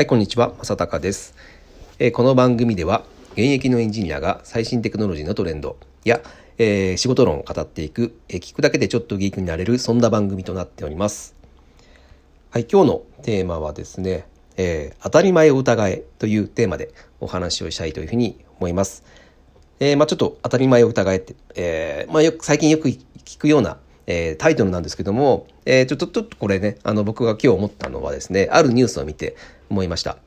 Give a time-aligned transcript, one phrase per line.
[0.00, 0.54] はい、こんにちは。
[0.62, 1.34] 正隆です、
[1.98, 6.22] えー、この番組では、現役のエンジニアが最新テクノロジーのトレンドや、
[6.56, 11.34] えー、仕事論を語っていく、えー、聞くだけでちょっとギークになれる、そんな番組となっております。
[12.48, 14.24] はい、今日のテーマはですね、
[14.56, 19.04] え当たり前を疑えというテーマでお話をしたいというふうに思います。
[19.80, 23.76] えまあちょっと当たり前を疑えって、えまあよく、最近よく聞くような
[24.06, 29.36] えー、タイトルなんですけども、えー、ちょっと、ちょっとこれね、あの、僕が今日思ったのはですね、あるニュースを見て
[29.70, 30.18] 思いました。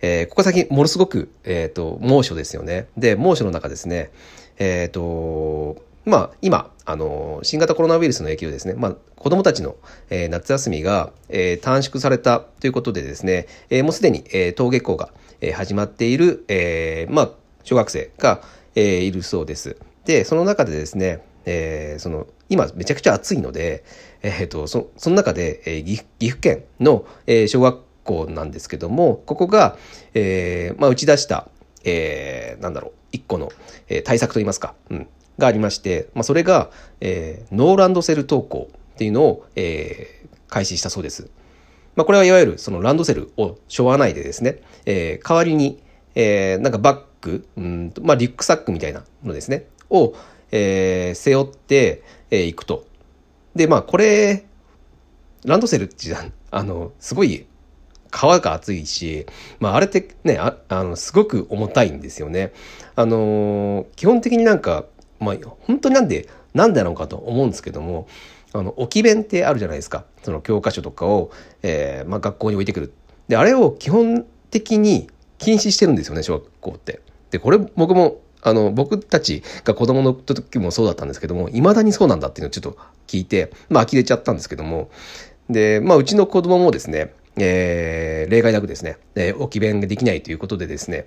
[0.00, 2.88] えー、ここ先、ものすごく、えっ、ー、と、猛暑ですよね。
[2.96, 4.10] で、猛暑の中ですね、
[4.58, 9.76] えっ、ー、と、まあ、今、あの、新型コロナウイルスの影響ですね、まあ、子供たちの、
[10.08, 17.30] えー、夏休みが、えー、短縮されたということでですね、えー、もうすでに、えー、登下校が、えー、始まっている、えー、まあ、
[17.62, 18.40] 小学生が、
[18.74, 19.76] えー、いるそうです。
[20.06, 23.84] で、その中でですね、えー、その、今めちゃくちゃ暑いので、
[24.22, 29.76] えーと、そその中で、えー、岐阜県の、えー、小学校なんですけどもここが、
[30.14, 31.48] えーまあ、打ち出した、
[31.84, 33.50] えー、なんだろう一個の、
[33.88, 41.30] えー、対策といいますか、うん、がありまして、まあ、それが、えー、ノーランドセル登校っていうのを、えー、開始したそうです。
[41.96, 45.82] まあ、これはいわゆるそのランドセルを背負わないでですね、えー、代わりに、
[46.14, 50.14] えー、なんかバッグ、うんまあ、リュックサックみたいなものですね、を、
[50.52, 52.86] えー、背負って、えー、行くと。
[53.56, 54.44] で、まあ、これ、
[55.44, 56.14] ランドセルって、
[56.50, 57.46] あの、すごい、
[58.10, 59.26] 皮が厚いし、
[59.60, 62.52] まあ、あれってね、あの、すごく重たいんですよね。
[62.96, 64.84] あのー、基本的になんか、
[65.20, 68.08] まあ、本当になんで、なんでなのかと思うんですけども、
[68.52, 70.04] あの、置き弁ってあるじゃないですか。
[70.22, 71.30] その教科書とかを、
[71.62, 72.92] えー、まあ、学校に置いてくる。
[73.28, 77.00] で、あれを基本的に禁止してるんですよね、小学校って。
[77.30, 84.90] で、これ僕もあの、僕たちが子供の時もそうだったんですけども、未だにそうなんだっていうのをちょっと聞いて、まあ呆れちゃったんですけども、
[85.50, 91.06] で、まあうちの子供もですね、えー、例外なくですね、えー、置き弁ができないということでですね、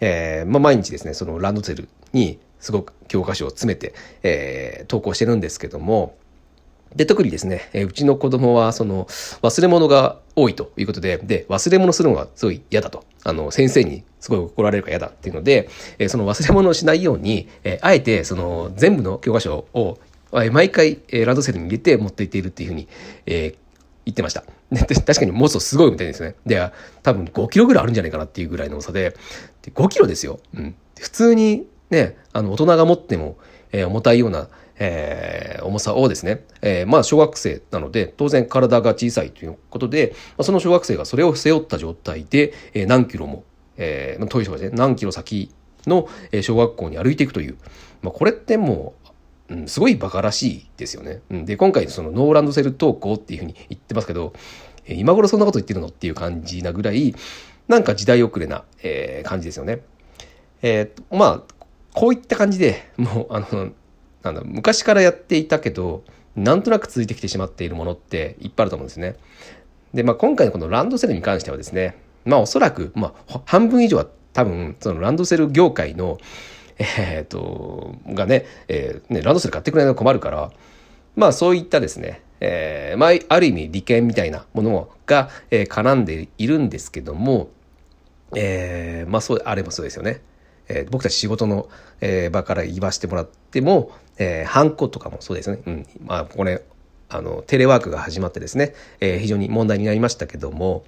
[0.00, 6.16] えー、まあ毎日ですね、そのランドセルにすごく教科書を詰めて、えー、投稿してるんですけども、
[6.94, 13.04] で、特にですね、え、うちの子供は、その、忘れ物が多いということで、で、忘れ物するのがすごい嫌だと。
[13.24, 15.68] あの、先生にすごい怒られるか嫌だっていうので、
[15.98, 19.98] え、その忘れ物をしないように、え、あえて、その、全部の教科書を、
[20.32, 22.88] 毎回、え、ランドセルに入れて持っていっているっていうふうに、
[23.26, 23.56] えー、
[24.08, 24.42] 言ってました。
[24.70, 26.34] で確かに持つすごいみたいですね。
[26.46, 29.14] で、多分5キロぐらいあるんじゃないかなっていうぐらいの重さで、
[29.60, 30.40] で5キロですよ。
[30.54, 30.74] うん。
[30.98, 33.36] 普通にね、あの、大人が持っても、
[33.70, 34.48] えー、重たいような、
[34.78, 43.44] えー、重さをですね、えー、まあ小学生なので当然体が小さいということで、まあ、その小学生がそれを背負った状態で、え、何キロも、
[43.76, 45.52] えー、遠い人がですね、何キロ先
[45.86, 46.08] の
[46.40, 47.58] 小学校に歩いていくという、
[48.00, 48.97] まあ、これってもう、
[49.48, 51.22] うん、すごい馬鹿らしいですよね。
[51.30, 54.32] うん、で、今回そのノーランドセル登校っていうふうに言ってますけど、
[54.86, 57.14] えー、今頃そんなこと言ってるのっていう感じなぐらい、
[57.66, 59.80] なんか時代遅れな、えー、感じですよね。
[60.62, 61.54] えー、まあ、
[61.94, 63.72] こういった感じでもう、あの、
[64.22, 66.04] なんだ昔からやっていたけど
[66.36, 69.16] なんとなく続いてきてしまっているものっていっぱいあると思うんですね。
[69.94, 76.18] で、まあ、今回のこのランドセルに関してはですねまあおそらく、まあ、半分以上は多分そのランドセル業界の
[76.78, 80.50] えー、っとがね,、えー、ねランドセル買ってくれないと困るから
[81.16, 87.48] まあそういったですねえー、まあ、ある意味利権みたいなものが、えー、絡んでいるんですけども、
[88.36, 90.20] えー、まあそうあればそうですよね。
[90.68, 91.68] えー、僕たち仕事の、
[92.00, 95.60] えー、場から言わせてもらっても、えー、ハンコとかもそうですね。
[95.66, 95.86] うん。
[96.04, 96.62] まあ、これ、
[97.08, 100.84] あの、テレワークが始まってですね、えー、非常に問題になりましたけども、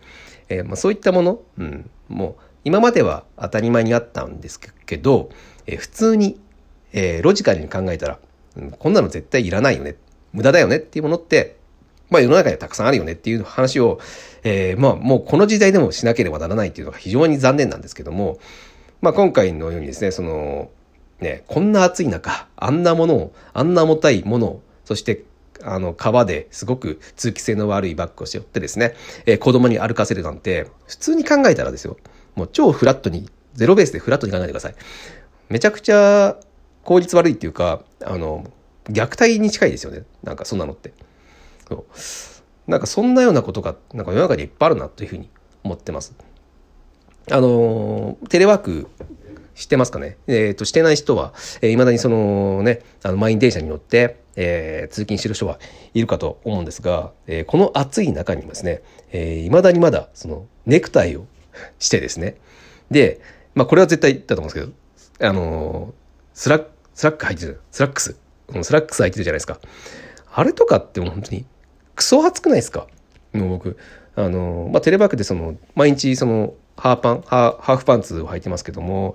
[0.49, 5.31] えー、まあ、そういったもの、うん、もう、今までは当たり前にあったんですけど、
[5.67, 6.39] えー、普通に、
[6.93, 8.19] えー、ロジカルに考えたら、
[8.57, 9.97] うん、こんなの絶対いらないよね、
[10.33, 11.57] 無駄だよねっていうものって、
[12.11, 14.01] まあ世の中にはたくさんあるよねっていう話を、
[14.43, 18.39] えー、まあもうこの時代でもしなければならないっていうのが非常に残念なんですけども、
[19.01, 20.71] まあ、今回のようにですね、その、
[21.21, 25.25] ね、こんな暑い中、あんなものを、あんな重たいものを、そして、
[25.63, 28.95] あの、川ですごく通気性の悪いバッグを背負ってですね、
[29.27, 31.97] えー、子供に歩かせるなんて、普通に考えたらですよ、
[32.35, 34.75] もう超フラットに、ゼロベースでフラットに考えてください。
[35.49, 36.37] めちゃくちゃ
[36.85, 38.51] 効率悪いっていうか、あの、
[38.89, 40.05] 虐待に近いですよね。
[40.23, 40.93] なんかそんなのって。
[41.69, 45.29] そうなんかそんなようなことが、なんか世の中にいっぱいあるなというふうに
[45.65, 46.15] 思ってます。
[47.31, 48.89] あの、テレワーク
[49.55, 51.33] してますかねえっ、ー、と、してない人は、
[51.63, 55.59] えー、未だにそのね、あの、満員電車に乗って、えー、通勤してる人は
[55.95, 58.83] いるかと思うんですが、えー、この暑い中にもですね、
[59.13, 61.27] えー、未だにまだ、その、ネクタイを
[61.79, 62.37] してですね、
[62.91, 63.21] で、
[63.55, 64.67] まあ、これは絶対だと思うんです
[65.19, 65.95] けど、あの
[66.35, 68.17] スラック、スラック履いてる、スラックス、
[68.63, 69.61] スラックス履いてるじゃないですか。
[70.33, 71.45] あれとかってもう本当に、
[71.95, 72.87] クソ暑くないですか？
[73.33, 73.77] もう僕、
[74.17, 79.15] あのまあ、テレワークでその、毎日その、ハーパンハーフパンツを履いてますけども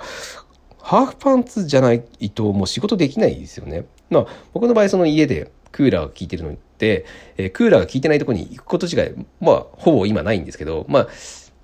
[0.77, 3.87] ハーフパンツじゃないともう仕事できないですよね。
[4.11, 7.05] まあ僕の場合その家でクーラーが効いてるので、
[7.37, 11.07] えー、クーラーが効いてないとこに行くこと自体まあほぼ今ないんですけどまあ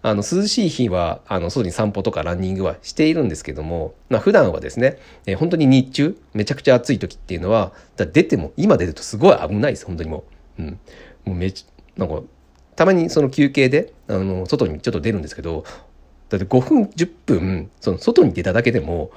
[0.04, 10.24] あの、涼しい日は、あの、外に散歩とかランニングはしているんですけども、まあ普段はですね、えー、本当に日中、めちゃくちゃ暑い時っていうのは、だ出ても、今出るとすごい危ないです、本当にも
[10.58, 10.64] う。
[10.64, 10.80] うん。
[11.26, 11.66] もうめち、
[11.98, 12.22] なんか、
[12.76, 15.64] たまにその休憩で、あの、外にちょっと出るんですけど、
[16.30, 19.12] だって5分、10分、その外に出ただけでも、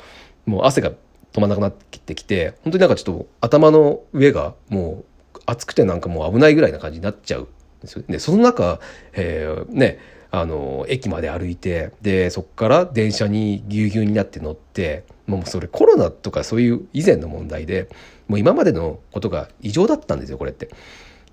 [0.44, 0.92] もう汗が
[1.32, 5.04] 止まらなくなってきて、本当になんかちょっと頭の上がも
[5.34, 7.46] う暑くてなんかもう危ないぐらいな感じになっちゃうん
[7.80, 8.04] ですよ。
[8.08, 8.80] で、その中、
[9.14, 9.98] えー、ね、
[10.36, 17.88] あの駅まで歩いてでそこから電車にぎゅうぎゅうになって乗ってもうそれコロナとかそういう以前の問題で
[18.26, 20.70] もう今までのことが異常だったんですよこれって。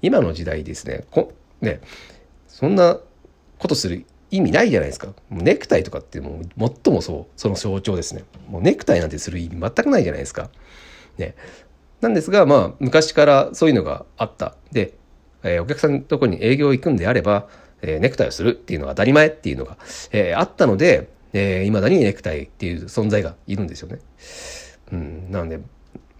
[0.03, 1.81] 今の時代ですねこね
[2.47, 2.99] そんな
[3.57, 5.07] ことする意味ないじゃないですか。
[5.29, 8.23] もうネクタイとかってもう最もそうその象徴ですね。
[8.49, 10.51] もうネクタイなんてする意味全くないじゃないですか。
[11.17, 11.33] ね。
[12.01, 14.55] なんですがまあ昔からそういうのがあった。
[14.71, 14.93] で、
[15.41, 17.47] えー、お客さんのとこに営業行くんであれば
[17.81, 19.77] えー、ネクタイをするっていうのが当たり前っていうのが、
[20.11, 23.99] えー、あったので、えー、未だにネクタイっていう存在がいるんですよね。
[24.91, 25.59] うん、なので、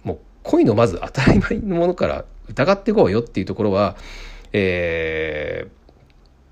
[0.04, 3.98] もう、こういうのまず当たり前のものから疑っていこうよっていうところは、
[4.54, 5.68] え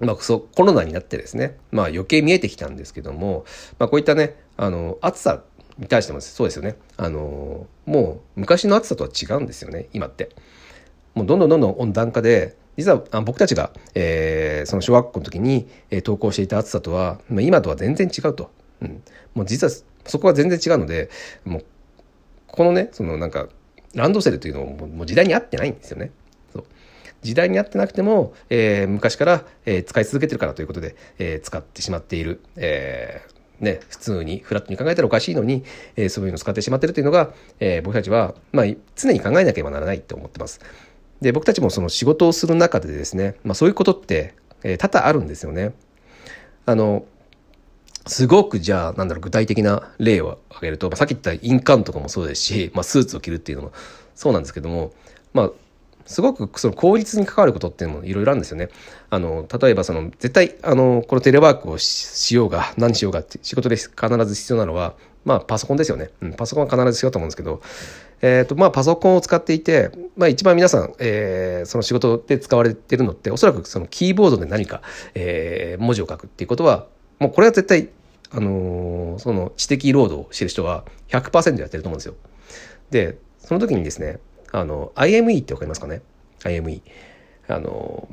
[0.02, 3.46] ー、まあ、そう、コロナになってですね、まあ余計見えてきたんですけども、
[3.78, 5.44] まあこういったね、あの、暑さ
[5.78, 6.76] に対してもそうですよね。
[6.98, 10.30] あの、もう昔の暑さとは違うんですよね、今って。
[11.16, 18.52] もうどんどんどんどん温暖化で、実は僕たちが、えー、その小学校の時に、えー、投稿していた暑さとは、まあ、今とは全然違うと。
[18.82, 19.04] うん、
[19.34, 19.72] もう実は
[20.06, 21.10] そこは全然違うので
[21.44, 21.66] もう
[22.48, 23.50] このねそのなんか
[23.94, 26.12] ランドセルというのももう時代に合ってないんですよね。
[26.54, 26.64] そう
[27.22, 35.64] 時代に合ってなくても、えー、昔から、えー、使い続けてるからということで、えー、使ってしまっている、えーね、普通にフラットに考えたらおかしいのに、
[35.96, 38.66] えー、そういうのを使ってしまってるというのが、えー、僕たちは、まあ、
[38.96, 40.62] 常に考えなければならないと思ってます。
[41.22, 45.74] で、僕たちもその仕事をする中でですね、まあそういうことって、えー、多々あるんですよね。
[46.66, 47.06] あの、
[48.08, 53.72] すごくじゃあ、なんだろう、具体的な例を挙げると、まあ、さっき言った印鑑とかもそうですし、まあ、スーツを着るっていうのも
[54.16, 54.94] そうなんですけども、
[55.34, 55.52] まあ、
[56.06, 58.70] すごくその効率に関わることっていうのもいろいろあるんですよね。
[59.12, 63.94] あの、例えばその、絶対、あの、このテレワークをしようが、何しようがって仕事で必
[64.26, 66.10] ず必要なのは、まあ、パソコンですよね。
[66.22, 67.62] うん、パソコンは必ず必要だと思うんですけど、
[68.22, 74.82] えっ、ー、と、まあ、パソコンを使っていて、まあ、一番皆さん、えー、その仕事で使われてるのって、おそらくそのキーボードで何か、
[75.14, 76.88] えー、文字を書くっていうことは、
[77.20, 77.90] もうこれは絶対、
[78.32, 82.16] あのー、その知的労働をしてる人は100%やってると思うんですよ。
[82.92, 84.20] で、その時にですね、
[84.52, 86.02] あの、IME ってわかりますかね
[86.44, 86.82] ?IME。
[87.48, 88.08] あの、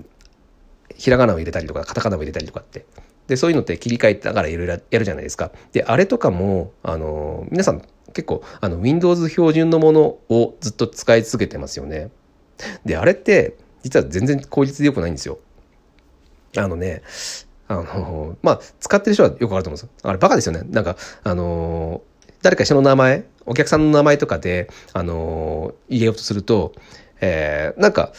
[0.97, 2.87] ひらがなを入れたりとか、カタカナを入れたりとかって。
[3.27, 5.51] で、そういうのって切り替えながらいろいろやるじゃないですか。
[5.73, 7.83] で、あれとかも、あの、皆さん
[8.17, 12.11] 結構、あの、Windows 標準のものをずっと使い続けてますよね。
[12.87, 15.39] で、あれって、実は全然効率で良くないんですよ。
[16.57, 17.03] あのね、
[17.69, 19.91] あの、まあ、使ってる人はよくわかると思うんですよ。
[20.03, 20.63] あれバカですよね。
[20.71, 22.01] なんか、あの
[22.41, 26.73] 誰か人の名前、お客さんの名前とかで、あの入れようとすると、
[27.21, 28.13] えー、なんか、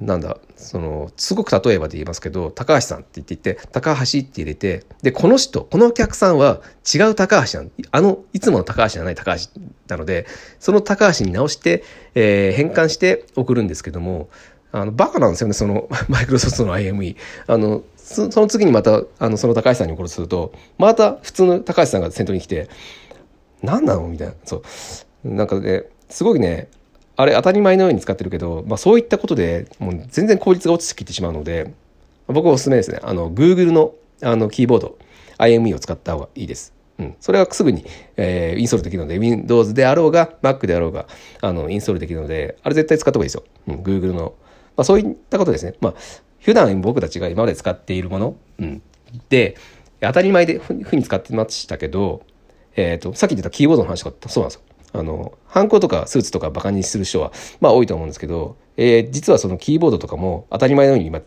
[0.00, 6.60] なんだ、その、すごく例えばで言いますけど、高橋さんって言っていて、高橋って入れて、で、この人、このお客さんは
[6.94, 9.48] 違う高橋なんあの、いつもの高橋じゃない高橋
[9.88, 10.26] なので、
[10.60, 11.82] その高橋に直して、
[12.14, 14.28] えー、変換して送るんですけども、
[14.72, 17.16] あの、バカなんですよね、その、 マイクロソフトの IME。
[17.46, 22.68] あの、その次にまた、あの、その高橋さんに送るとすると、また普通の高橋さんが先頭に来て、
[23.62, 24.06] 何なの？
[24.08, 24.34] みたいな。
[24.44, 24.62] そ
[25.24, 25.28] う。
[25.28, 26.68] なんかね、すごいね、
[27.16, 31.72] あれ当たり前のように使ってるけど、まあそういったことでもう全然効率が落ちてきてしまうので、
[32.28, 33.00] 僕はおすすめですね。
[33.02, 34.98] あの、Google のあのキーボード、
[35.38, 36.72] IME を使った方がいいです。
[36.98, 37.16] うん。
[37.20, 37.84] それはすぐに、
[38.16, 41.06] えー、インストールできるので、Windows であろうが、Mac であろうが、
[41.42, 43.44] あの、インストールできるので、あれ絶対使った方がいいですよ。
[43.68, 44.34] うん、Google の。
[44.76, 45.74] まあそういったことですね。
[45.80, 45.94] まあ、
[46.40, 48.82] 普段僕たちが今まで使っているもの、うん。
[49.28, 49.56] で、
[50.00, 52.22] 当たり前でふうに使ってましたけど、
[52.76, 54.62] えっ、ー、と、さっき言ったキーボードの話とかそうなんですよ。
[54.98, 61.20] あの、ハンコとかスーツとかバカにする人は、まあ多いと思うんですけど、えー、実はそのキーボードとかも当たり前のように今、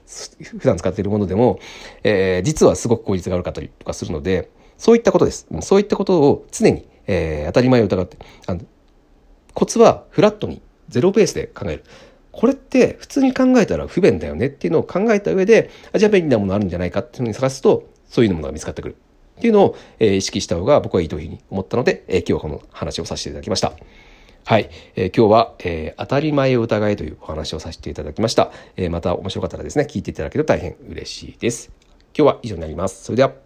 [0.59, 1.59] 普段使っているものでも、
[2.03, 5.47] えー、実はすごく効率が悪かったりとかするので、そういったことです。
[5.61, 8.61] そういったことを常に、えー、当たり前を疑って、あの
[9.53, 11.83] コツはフラットにゼロベースで考える。
[12.31, 18.95] これって普通に考えたら不便だよねっていうのを考えた上で、あじゃあ便利なものあるんじゃないかっていうのに探すと、そういうものが見つかってくる。
[19.39, 23.71] っていうのを、えー、意識した方が僕はいいというふうに思ったので、えー、今日はこの話をさせていただきました。
[24.45, 24.69] はい。
[24.95, 28.51] えー、今日は、えー、当たり前を疑えというお話をさせていただきました。
[28.75, 31.71] えー、また面白かったらですね、聞いていただけると大変嬉しいです。
[32.17, 33.03] 今日は以上になります。
[33.05, 33.39] それでは。